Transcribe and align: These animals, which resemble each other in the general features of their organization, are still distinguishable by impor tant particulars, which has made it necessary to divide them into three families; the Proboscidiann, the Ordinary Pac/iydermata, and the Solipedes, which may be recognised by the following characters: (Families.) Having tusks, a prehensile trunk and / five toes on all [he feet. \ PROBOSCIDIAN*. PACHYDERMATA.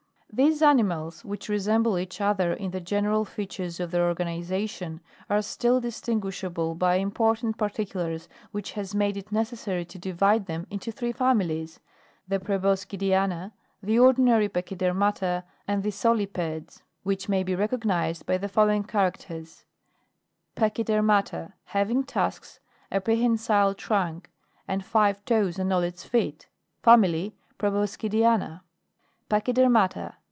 These 0.33 0.61
animals, 0.61 1.25
which 1.25 1.49
resemble 1.49 1.99
each 1.99 2.21
other 2.21 2.53
in 2.53 2.71
the 2.71 2.79
general 2.79 3.25
features 3.25 3.81
of 3.81 3.91
their 3.91 4.07
organization, 4.07 5.01
are 5.29 5.41
still 5.41 5.81
distinguishable 5.81 6.73
by 6.73 7.03
impor 7.03 7.37
tant 7.37 7.57
particulars, 7.57 8.29
which 8.51 8.71
has 8.71 8.95
made 8.95 9.17
it 9.17 9.33
necessary 9.33 9.83
to 9.83 9.99
divide 9.99 10.45
them 10.45 10.67
into 10.69 10.89
three 10.89 11.11
families; 11.11 11.81
the 12.29 12.39
Proboscidiann, 12.39 13.51
the 13.83 13.99
Ordinary 13.99 14.47
Pac/iydermata, 14.47 15.43
and 15.67 15.83
the 15.83 15.91
Solipedes, 15.91 16.81
which 17.03 17.27
may 17.27 17.43
be 17.43 17.53
recognised 17.53 18.25
by 18.25 18.37
the 18.37 18.47
following 18.47 18.85
characters: 18.85 19.65
(Families.) 20.55 21.31
Having 21.65 22.05
tusks, 22.05 22.61
a 22.89 23.01
prehensile 23.01 23.73
trunk 23.73 24.29
and 24.65 24.85
/ 24.85 24.85
five 24.85 25.25
toes 25.25 25.59
on 25.59 25.73
all 25.73 25.81
[he 25.81 25.91
feet. 25.91 26.47
\ 26.63 26.81
PROBOSCIDIAN*. 26.85 28.61
PACHYDERMATA. 29.29 30.13